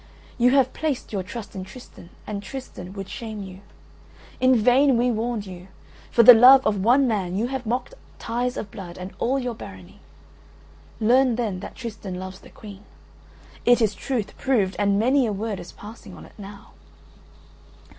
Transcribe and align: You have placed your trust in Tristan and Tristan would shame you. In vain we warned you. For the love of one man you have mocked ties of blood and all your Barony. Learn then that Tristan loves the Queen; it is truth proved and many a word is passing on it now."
You 0.39 0.49
have 0.49 0.73
placed 0.73 1.13
your 1.13 1.21
trust 1.21 1.53
in 1.55 1.63
Tristan 1.63 2.09
and 2.25 2.41
Tristan 2.41 2.91
would 2.93 3.07
shame 3.07 3.43
you. 3.43 3.61
In 4.39 4.55
vain 4.55 4.97
we 4.97 5.11
warned 5.11 5.45
you. 5.45 5.67
For 6.09 6.23
the 6.23 6.33
love 6.33 6.65
of 6.65 6.83
one 6.83 7.07
man 7.07 7.35
you 7.35 7.49
have 7.49 7.67
mocked 7.67 7.93
ties 8.17 8.57
of 8.57 8.71
blood 8.71 8.97
and 8.97 9.13
all 9.19 9.37
your 9.37 9.53
Barony. 9.53 9.99
Learn 10.99 11.35
then 11.35 11.59
that 11.59 11.75
Tristan 11.75 12.15
loves 12.15 12.39
the 12.39 12.49
Queen; 12.49 12.83
it 13.63 13.79
is 13.79 13.93
truth 13.93 14.35
proved 14.39 14.75
and 14.79 14.97
many 14.97 15.27
a 15.27 15.31
word 15.31 15.59
is 15.59 15.71
passing 15.71 16.17
on 16.17 16.25
it 16.25 16.33
now." 16.35 16.71